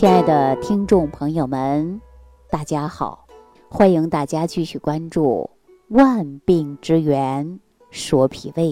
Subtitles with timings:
[0.00, 2.00] 亲爱的听众朋友们，
[2.48, 3.26] 大家好！
[3.68, 5.50] 欢迎大家继续关注
[5.94, 8.68] 《万病之源说脾胃》。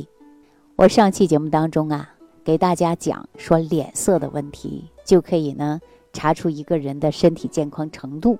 [0.77, 5.79] 我上期节目当中啊，给大家讲说脸色的问题，就可以呢
[6.15, 8.39] 查出一个人的身体健康程度。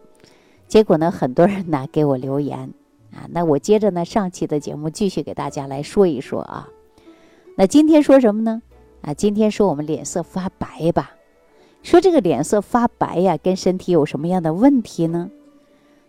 [0.67, 2.73] 结果呢，很多人呢给我留言
[3.13, 6.67] 啊，那我接着呢上期的节目继续给大家来说一说啊。
[7.55, 8.63] 那今天说什么呢？
[9.03, 11.11] 啊，今天说我们脸色发白吧。
[11.83, 15.31] 说这个脸色发白呀，跟身体有什么样的问题呢？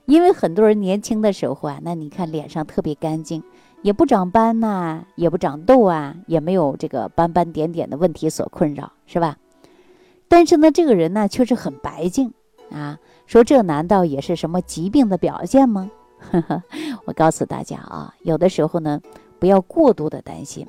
[0.05, 3.43] 因为很多人年轻的时候啊，那你看脸上特别干净，
[3.83, 9.37] 也不长斑呐，也不长痘啊，也没有这个斑斑点点的问题所困扰，是吧？
[10.27, 12.33] 但是呢，这个人呢却是很白净
[12.71, 12.97] 啊。
[13.27, 15.91] 说这难道也是什么疾病的表现吗？
[16.17, 16.63] 呵 呵
[17.05, 18.99] 我告诉大家啊，有的时候呢，
[19.37, 20.65] 不要过度的担心。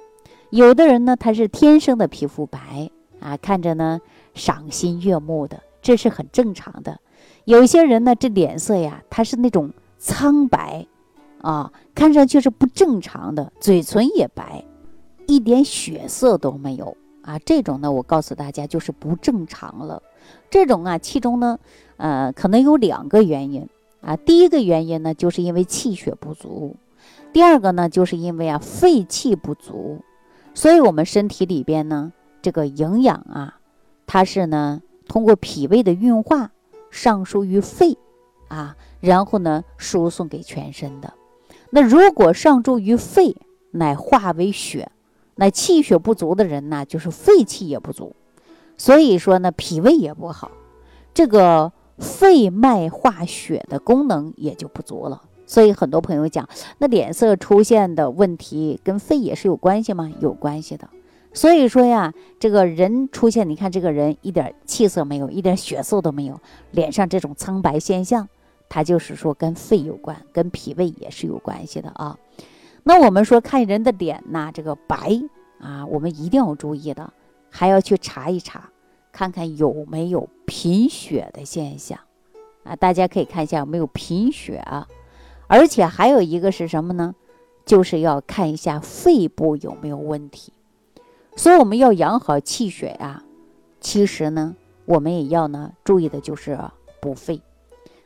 [0.51, 2.91] 有的人呢，他是天生的皮肤白
[3.21, 4.01] 啊，看着呢。
[4.35, 6.99] 赏心悦目的，这是很正常的。
[7.45, 10.87] 有些人呢，这脸色呀，他是那种苍白，
[11.41, 14.65] 啊，看上去是不正常的，嘴唇也白，
[15.27, 17.39] 一点血色都没有啊。
[17.41, 20.03] 这种呢，我告诉大家就是不正常了。
[20.51, 21.59] 这种啊，其中呢，
[21.97, 23.69] 呃，可能有两个原因
[24.01, 24.17] 啊。
[24.17, 26.77] 第一个原因呢，就是因为气血不足；
[27.33, 30.01] 第二个呢，就是因为啊，肺气不足。
[30.53, 33.60] 所以，我们身体里边呢，这个营养啊。
[34.13, 36.51] 它是呢，通过脾胃的运化
[36.91, 37.97] 上输于肺，
[38.49, 41.15] 啊，然后呢输送给全身的。
[41.71, 43.37] 那如果上注于肺，
[43.71, 44.91] 乃化为血，
[45.37, 48.17] 那气血不足的人呢，就是肺气也不足，
[48.77, 50.51] 所以说呢，脾胃也不好，
[51.15, 55.23] 这个肺脉化血的功能也就不足了。
[55.47, 60.11] 所以很多朋友讲，那脸色出现的问题跟肺也是有关系吗？
[60.19, 60.89] 有关系的。
[61.33, 66.41] 所以说呀，这个人出现，你看这个人一点气色没有，一点血色都没有，
[66.73, 68.29] 脸上这种苍白现象，
[68.69, 72.19] 他就是说跟肺有关，跟脾胃也是有关系的啊。
[72.83, 75.21] 那我们说看人的脸呐，这个白
[75.61, 77.13] 啊，我们一定要注意的，
[77.49, 78.69] 还要去查一查，
[79.13, 81.99] 看看有没有贫血的现象
[82.65, 82.75] 啊。
[82.75, 84.89] 大家可以看一下有没有贫血啊，
[85.47, 87.15] 而且还有一个是什么呢？
[87.65, 90.53] 就是要看一下肺部有没有问题。
[91.41, 93.23] 所以我们要养好气血呀，
[93.81, 96.59] 其实呢，我们也要呢注意的就是
[97.01, 97.41] 补肺。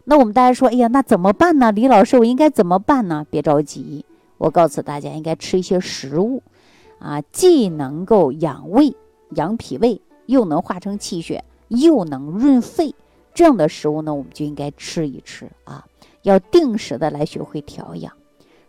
[0.04, 1.72] 那我们大家说，哎呀，那怎么办呢？
[1.72, 3.26] 李老师，我应该怎么办呢？
[3.28, 4.04] 别着急，
[4.38, 6.44] 我告诉大家，应该吃一些食物，
[7.00, 8.94] 啊，既能够养胃、
[9.30, 12.94] 养脾胃，又能化成气血，又能润肺，
[13.34, 15.84] 这样的食物呢，我们就应该吃一吃啊，
[16.22, 18.12] 要定时的来学会调养。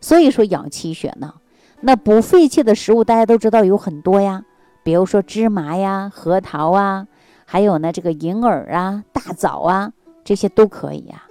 [0.01, 1.35] 所以说养气血呢，
[1.81, 4.43] 那补肺气的食物大家都知道有很多呀。
[4.85, 7.07] 比如说芝麻呀、核桃啊，
[7.43, 9.91] 还有呢这个银耳啊、大枣啊，
[10.23, 11.23] 这些都可以呀。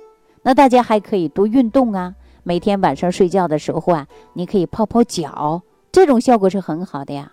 [0.43, 5.63] 那大家还可以多运动啊，每天晚上睡觉的时候啊，你可以泡泡脚，
[5.93, 7.31] 这种效果是很好的呀。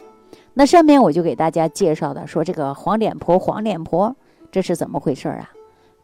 [0.53, 4.15] 那上面我就给大家介绍的，说这个黄脸婆，黄脸婆
[4.51, 5.49] 这是怎么回事啊？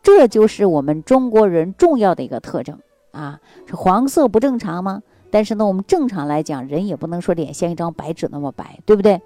[0.02, 2.80] 这就是我们中国人重要的一个特征
[3.12, 5.04] 啊，是黄色不正常吗？
[5.30, 9.22] 但是呢，我们正常来讲，人也不能说脸像一张白纸那么白，对不对？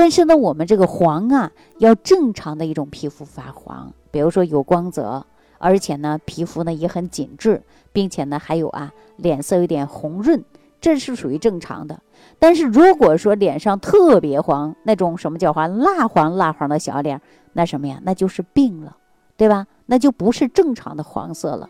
[0.00, 5.26] 但是呢，我们这个黄啊，要正常的一种皮肤发黄，比如说有光泽，
[5.58, 7.62] 而且呢，皮肤呢也很紧致，
[7.92, 10.42] 并且呢还有啊，脸色有点红润，
[10.80, 12.00] 这是属于正常的。
[12.38, 15.76] 但是如果说脸上特别黄，那种什么叫黄？
[15.76, 17.20] 蜡黄蜡黄的小脸，
[17.52, 18.00] 那什么呀？
[18.02, 18.96] 那就是病了，
[19.36, 19.66] 对吧？
[19.84, 21.68] 那就不是正常的黄色了。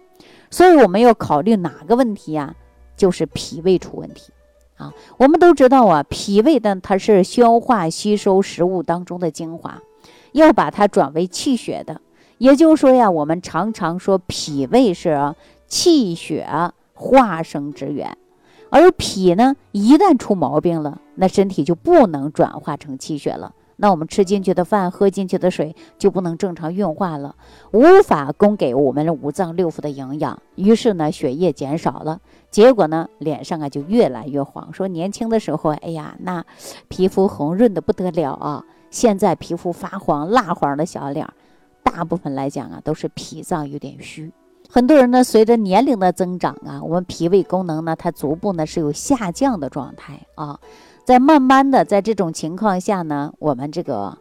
[0.52, 2.54] 所以我们要考虑哪个问题呀？
[2.96, 4.32] 就是脾胃出问题。
[4.80, 9.82] 啊，我们都知道啊，脾胃呢，它是消化吸收食物当中的精华，
[10.32, 12.00] 要把它转为气血的。
[12.38, 15.34] 也就是说呀，我们常常说脾胃是
[15.66, 16.48] 气血
[16.94, 18.16] 化生之源，
[18.70, 23.52] 而脾呢，一旦出毛病了，那身体就不能转化成气血了。
[23.82, 27.34] 那我们吃进去的饭、喝进去的水就不能正常运化了，
[27.72, 34.70] 无法供给我们的五脏六腑的营养，于是呢，血液减少了，结果呢，脸上啊就越来越黄。
[34.70, 36.44] 说年轻的时候，哎呀，那
[36.88, 41.26] 皮肤红润的不得了啊，现在皮肤发黄、蜡黄的小脸，
[41.82, 44.30] 大部分来讲啊，都是脾脏有点虚。
[44.68, 50.60] 很多人呢，随着年龄的增长啊，我们脾胃功能呢，它逐步呢是有下降的状态啊。
[51.10, 54.16] 在慢慢的，在这种情况下呢，我们这个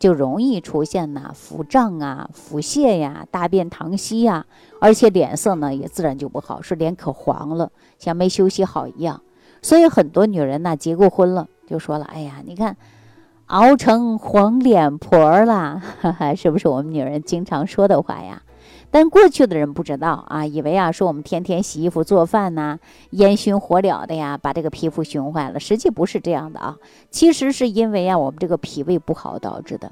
[0.00, 4.44] 就容易出现呢腹胀啊、腹泻呀、大便溏稀呀，
[4.80, 9.22] 而且脸色呢也自然就不好，说脸可黄了，像没休息好一样。
[9.62, 12.76] 所以很多女人呢结过婚了，就说了：“哎呀，你看，
[13.46, 18.42] 熬成黄脸婆了， 哈哈，是不是我们女人经常说的话呀？
[18.92, 22.78] 但过去的人不知道啊，以为啊说我们天天洗衣服做饭呐，
[23.10, 25.58] 烟熏火燎的呀，把这个皮肤熏坏了。
[25.58, 26.76] 实际不是这样的啊，
[27.10, 29.90] 其实是因为啊我们这个脾胃不好导致的。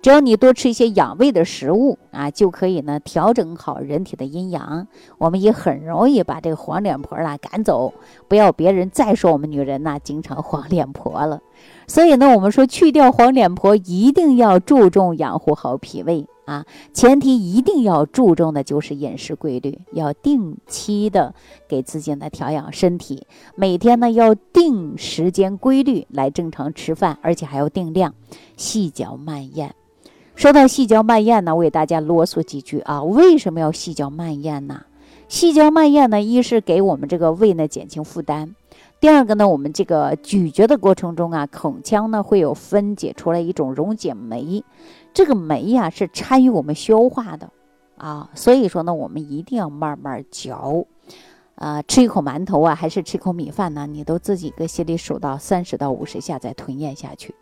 [0.00, 4.86] 只要你多吃一些养胃的食物啊，就可以呢调整好人体的阴阳，
[5.18, 7.92] 我们也很容易把这个黄脸婆啦赶走。
[8.28, 11.40] 不要别人再说我们女人呐经常黄脸婆了。
[11.86, 16.26] 所以呢，我们说去掉黄脸婆，一定要注重养护好脾胃。
[16.46, 21.34] 啊，前提一定要注重的就是饮食规律，要定期的
[21.66, 28.14] 给自己呢调养身体，每天呢要定时间规律来正常吃饭，而且还要定量，
[28.56, 29.74] 细嚼慢咽。
[30.36, 34.82] 说到细嚼慢咽呢，我给大家啰嗦几句啊，为什么要细嚼慢咽呢？
[35.26, 38.54] 细嚼慢咽呢，一是给我们这个胃呢减轻负担。
[38.98, 44.64] 第二个呢，我们这个咀嚼的过程中啊，口腔呢会有分解出来一种溶解酶，
[45.12, 47.50] 这个酶呀是参与我们消化的。
[47.98, 50.86] 啊，所以说呢，我们一定要慢慢嚼，
[51.54, 57.34] 啊，吃一口馒头啊，还是吃一口米饭呢，你都自己搁心里数到三十到五十下再吞咽下去，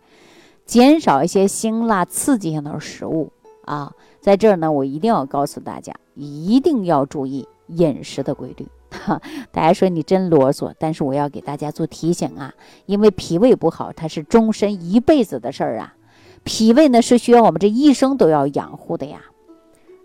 [0.64, 3.30] 减少一些辛辣刺激性的食物。
[3.64, 8.68] 啊，在这儿呢，我一定要告诉大家，一定要注意饮食的规律。
[9.04, 9.20] 哈，
[9.52, 12.54] 大家说你真啰嗦，但是我要给大家做提醒啊，
[12.86, 15.94] 因为脾胃不好，它是终身一辈子的事儿啊。
[16.42, 19.20] 脾胃呢是需要我们这一生都要养护的呀。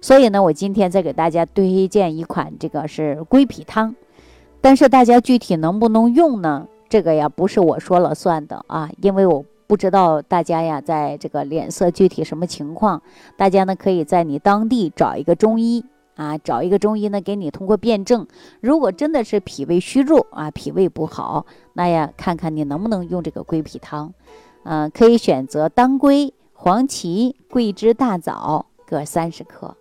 [0.01, 3.95] 所以呢，我今天再给大家推荐一款这个是归脾汤，
[4.61, 6.67] 但是大家具体能不能用呢？
[6.87, 13.01] 这个呀不是我说了算的啊，因为我不知道大家呀在这个脸色具体什么情况，
[13.37, 15.85] 大家呢可以在你当地找一个中医。
[16.19, 18.27] 啊，找一个中医呢，给你通过辩证。
[18.59, 24.13] 如果真的是脾胃虚弱啊，脾胃不好，那呀，看看你能不能用这个归脾汤。
[24.63, 29.77] 嗯，可以选择当归、黄芪、桂枝、大枣各三十克，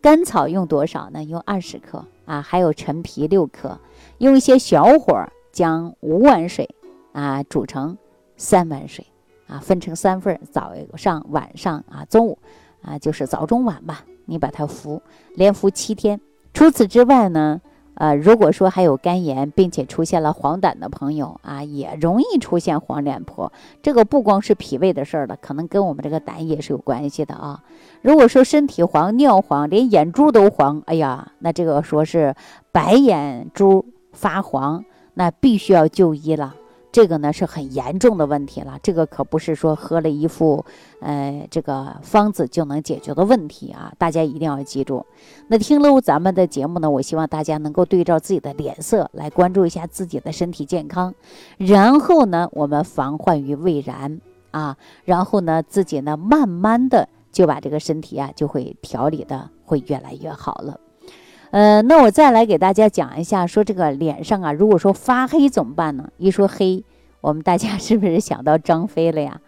[0.00, 1.22] 甘草用多少呢？
[1.22, 3.78] 用二十克啊，还有陈皮六克，
[4.16, 6.74] 用一些小火将五碗水
[7.12, 7.98] 啊煮成
[8.38, 9.04] 三碗水
[9.46, 12.38] 啊，分成三份，早上、晚上啊，中午
[12.82, 14.04] 啊，就是早中晚吧。
[14.26, 15.02] 你把它服，
[15.34, 16.20] 连服七天。
[16.54, 17.60] 除此之外呢，
[17.94, 23.52] 呃，如果说还有肝炎，并且出现了黄疸的朋友啊，也容易出现黄脸婆。
[23.82, 27.62] 这个不光是脾胃的事儿了，可能跟我们这个胆也是有关系的啊。
[28.00, 32.34] 如果说身体黄、尿黄，连眼珠都黄，哎呀，那这个说是
[32.70, 36.54] 白眼珠发黄，那必须要就医了。
[36.92, 40.62] 这个呢是很严重的问题了，这个可不是说喝了一副，
[41.00, 43.90] 呃，这个方子就能解决的问题啊！
[43.96, 45.06] 大家一定要记住。
[45.48, 51.14] 那听了咱们的节目呢，我希望大家能够对照自己的脸色来关注一下自己的身体健康，
[51.56, 60.78] 然后呢，我们防患于未然啊，然后呢，自己呢慢慢的就把这个身体啊就会调理的会越来越好了。
[61.52, 66.08] 呃，那我再来给大家讲一下，说这个脸上啊，如果说发黑怎么办呢？
[66.16, 66.82] 一说黑，
[67.20, 69.38] 我们大家 是不是想到张飞了呀？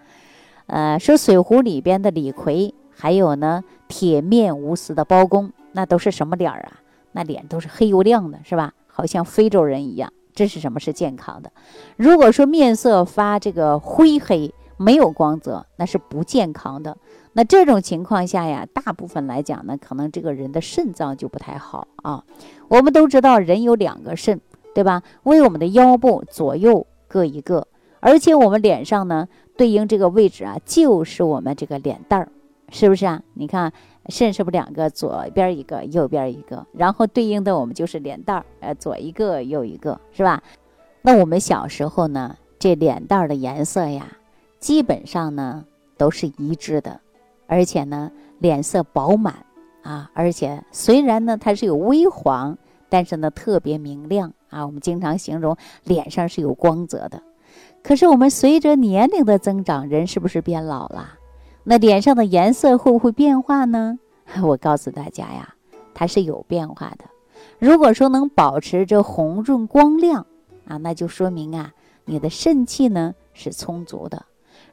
[0.66, 6.72] 呃，说《水浒》里边的李逵，还有呢铁面无私的包公，那都是什么脸儿啊？
[7.12, 8.74] 那脸都是黑又亮的，是吧？
[8.86, 10.12] 好像非洲人一样。
[10.34, 10.78] 这是什么？
[10.78, 11.50] 是健康的。
[11.96, 16.94] 如果说面色发这个灰黑，没有光泽，那是不健康的。
[17.36, 22.24] 那这种情况下呀，大部分来讲呢，可能这个人的肾脏就不太好啊。
[22.68, 24.40] 我们都知道，人有两个肾，
[24.72, 25.02] 对吧？
[25.24, 27.66] 为我们的腰部左右各一个，
[27.98, 32.28] 而且我们脸上呢，对应这个位置啊，就是我们这个脸蛋儿，
[32.70, 33.20] 是不是啊？
[33.34, 33.72] 你看
[34.08, 40.40] 肾是不是两个，左边一个，右边一个，然后对应的我们就是脸蛋儿，呃，左一个，右一个，是吧？
[41.02, 44.06] 那我们小时候呢，这脸蛋儿的颜色呀，
[44.60, 45.64] 基本上呢
[45.98, 47.00] 都是一致的。
[47.46, 49.34] 而且呢，脸色饱满
[49.82, 52.56] 啊，而且虽然呢它是有微黄，
[52.88, 54.64] 但是呢特别明亮啊。
[54.66, 57.22] 我们经常形容脸上是有光泽的。
[57.82, 61.18] 可是我们随着年龄的增长，人是不是变老了？
[61.64, 63.98] 那脸上的颜色会不会变化呢？
[64.42, 65.54] 我告诉大家呀，
[65.92, 67.04] 它是有变化的。
[67.58, 70.26] 如果说能保持着红润光亮
[70.66, 71.72] 啊，那就说明啊
[72.06, 74.24] 你的肾气呢是充足的。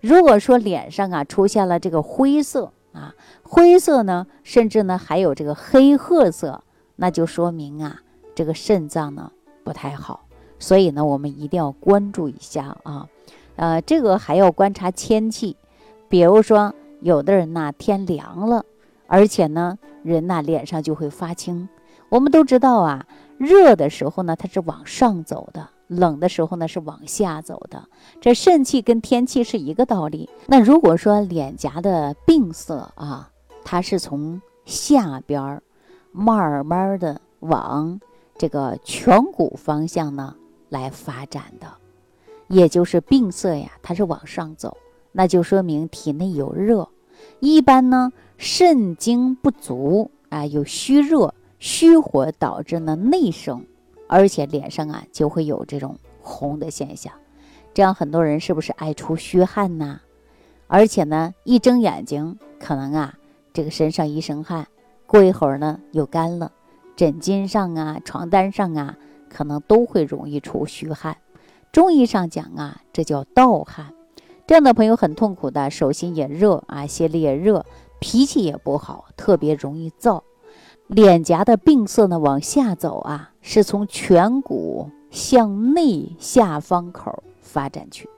[0.01, 6.63] 如果说脸上啊出现了这个灰色啊，灰色呢，甚至呢还有这个黑褐色，
[6.96, 8.01] 那就说明啊
[8.34, 9.31] 这个肾脏呢
[9.63, 10.25] 不太好，
[10.58, 13.08] 所以呢我们一定要关注一下啊，
[13.55, 15.55] 呃这个还要观察天气，
[16.10, 18.65] 比如说有的人呐天凉了，
[19.05, 21.70] 而且呢人呐脸上就会发青，
[22.10, 23.05] 我们都知道啊
[23.38, 25.70] 热的时候呢它是往上走的。
[25.91, 27.83] 冷的时候呢是往下走的。
[28.21, 30.29] 这肾气跟天气是一个道理。
[30.48, 33.29] 那如果说脸颊的病色啊，
[33.65, 35.62] 它是从下边儿
[36.13, 38.00] 慢慢的往
[38.38, 40.33] 这个颧骨方向呢
[40.69, 41.67] 来发展的，
[42.48, 44.77] 也就是病色呀，它是往上走，
[45.12, 46.88] 那就说明体内有热。
[47.39, 53.65] 一般呢，肾精不足啊，有虚热、虚火导致呢内生，
[54.12, 57.13] 而且脸上啊就会有这种红的现象。
[57.74, 60.01] 这样很多人是不是爱出虚汗呐？
[60.68, 63.13] 而且呢，一睁眼睛可能啊，
[63.53, 64.68] 这个身上一身汗，
[65.08, 66.51] 过一会儿呢又干了，
[66.98, 68.98] 枕巾上啊、床单上啊，
[69.30, 71.15] 可能都会容易出虚汗。
[71.72, 73.94] 中医上讲啊，这叫盗汗。
[74.46, 77.65] 这样的朋友很痛苦的，手心也热啊，心里也热，
[78.01, 80.22] 脾气也不好，特别容易燥。
[80.88, 88.10] 脸颊的病色呢，往下走啊，是从颧骨向内下方口发展去，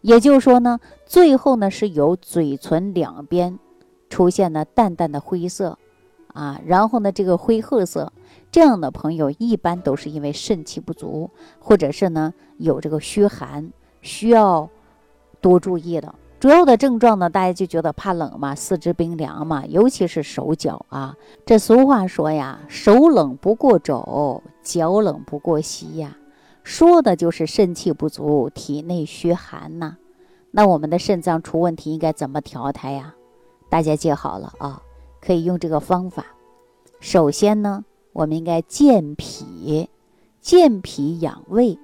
[0.00, 3.58] 也就是说呢，最后呢是由嘴唇两边
[4.08, 5.78] 出现了淡淡的灰色
[6.32, 8.12] 啊，然后呢这个灰褐色。
[8.50, 14.68] 这样的朋友一般都是因为肾气不足，或者是呢有这个虚寒，需要。
[15.40, 21.16] 多注意了，主要的症状呢，大家就觉得怕冷嘛，四肢冰凉嘛，尤其是手脚啊。
[21.44, 26.16] 这俗话说呀，手冷不过肘，脚冷不过膝呀，
[26.62, 29.96] 说的就是肾气不足，体内虚寒呐。
[30.52, 33.14] 那我们的肾脏出问题，应该怎么调它呀？
[33.68, 34.80] 大家记好了啊，
[35.20, 36.24] 可以用这个方法。
[37.00, 39.90] 首先呢，我们应该健脾，
[40.40, 41.80] 健脾养胃，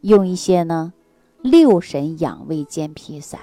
[0.00, 0.92] 用一些呢。
[1.40, 3.40] 六神养胃健脾散，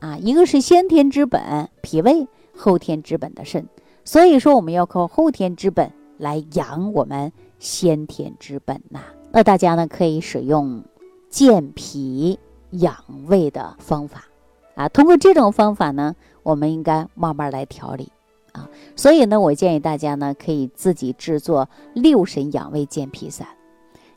[0.00, 3.66] 啊，一个是先天之本脾胃，后天之本的肾，
[4.04, 9.00] 所以说我们要靠后天之本来养我们先天之本呐。
[9.32, 10.84] 那大家呢可以使用
[11.28, 12.38] 健脾
[12.70, 14.24] 养胃的方法，
[14.74, 18.10] 啊，通过这种方法呢，我们应该慢慢来调理，
[18.52, 23.46] 啊，所以呢，我建议大家呢可以自己制作六神养胃健脾散。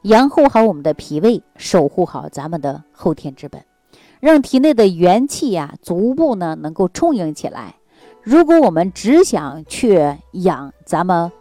[0.04, 3.64] 养护好我们的脾胃，守护好咱们的后天之本，
[4.22, 7.76] 让体内的元气呀逐步呢能够充盈起来。
[8.22, 10.00] 如果我们只想去
[10.32, 11.32] 养咱们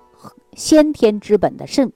[0.55, 1.93] 先天之本的肾，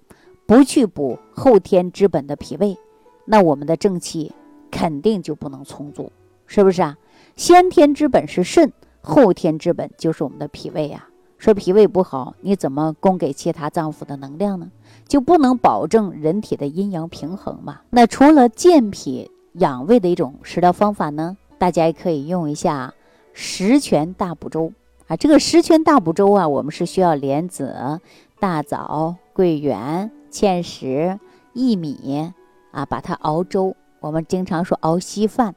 [0.47, 2.77] 不去补后天之本的脾胃，
[3.25, 4.33] 那我们的正气
[4.71, 6.13] 肯定就不能充足，
[6.47, 6.99] 是不是啊？
[7.35, 11.09] 先天之本是肾，后天之本就是我们的脾胃呀。
[11.39, 14.71] 说脾胃不好，你怎么供给其他脏腑的能量呢？
[15.09, 17.81] 就不能保证人体的阴阳平衡嘛？
[17.91, 22.93] 那除了健脾养胃的一种食疗方法呢，大家也可以用一下
[23.33, 24.73] 十全大补粥
[25.07, 25.17] 啊。
[25.17, 28.01] 这个十全大补粥啊，我们是需要莲子、
[28.41, 31.21] 大枣、桂圆、芡实、
[31.55, 32.33] 薏米
[32.73, 33.77] 啊，把它熬粥。
[34.01, 35.55] 我们经常说熬稀饭，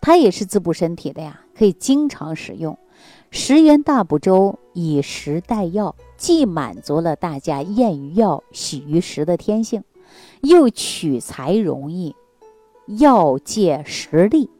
[0.00, 2.78] 它也是滋补身体的呀，可以经常使用。
[3.32, 9.82] 十元大补粥以食代药，既满足了大家厌于药、喜于食的天性，
[10.40, 12.14] 又取材容易，
[12.98, 14.50] 药借实力，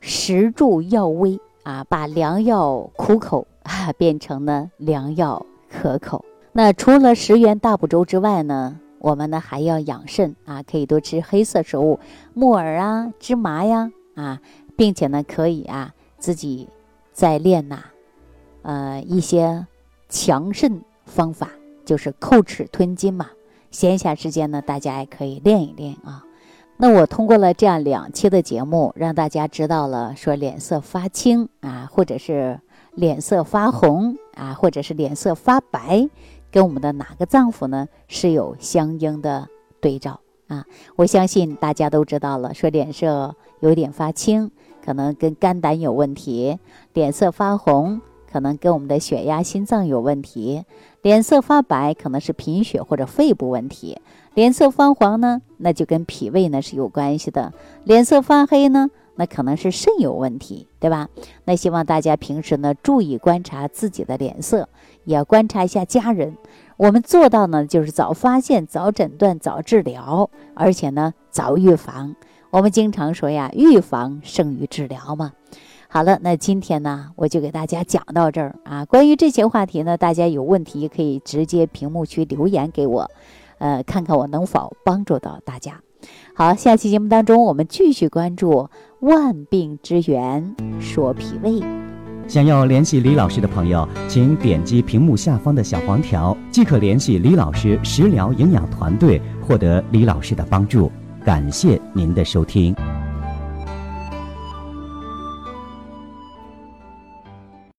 [0.00, 6.24] 食助药微啊，把良药苦口啊变成了良药可口。
[6.52, 11.98] 那除了十元大补粥之外呢，我们呢还要养肾啊，可以多吃黑色食物，
[12.34, 14.40] 木耳啊、芝麻呀啊，
[14.76, 16.68] 并且呢可以啊自己
[17.12, 17.84] 在练呐。
[18.62, 19.66] 呃，一些
[20.08, 21.50] 强肾方法
[21.84, 23.28] 就是叩齿吞金嘛。
[23.70, 26.24] 闲暇时间呢，大家也可以练一练啊。
[26.80, 32.60] 那我通过了这样两期的节目，让大家知道了说脸色发青啊，或者是
[32.94, 36.08] 脸色发红啊，或者是脸色发白，
[36.52, 39.48] 跟我们的哪个脏腑呢是有相应的
[39.80, 40.64] 对照啊？
[40.94, 44.52] 我相信大家都知道了，说脸色有点发青，
[44.84, 46.58] 可能跟肝胆有问题；
[46.92, 48.00] 脸色发红。
[48.30, 50.64] 可能跟我们的血压、心脏有问题，
[51.02, 54.00] 脸色发白可能是贫血或者肺部问题，
[54.34, 57.52] 脸色发黄呢，那就跟脾胃呢是有关系的，
[57.84, 61.08] 脸色发黑呢，那可能是肾有问题，对吧？
[61.44, 64.68] 那希望大家平时呢注意观察自己的脸色，
[65.04, 66.36] 也要观察一下家人。
[66.76, 72.14] 我们做到呢就是早发现、早诊断、早治疗，而且呢早预防。
[72.50, 75.32] 我们经常说呀，预防胜于治疗嘛。
[75.90, 78.84] 好了，那今天呢，我就给大家讲到这儿啊。
[78.84, 83.10] 关于这些话题呢，大家有问题可以直接屏幕区留言给我，
[83.56, 85.80] 呃，看看我能否帮助到大家。
[86.34, 88.68] 好，下期节目当中，我们继续关注
[89.00, 91.62] 万病之源，说脾胃。
[92.28, 100.92] 想要联系李老师的朋友，请点击屏幕下方的小黄条，即可联系李老师食疗营养团队，获得李老师的帮助。
[101.24, 102.76] 感谢您的收听。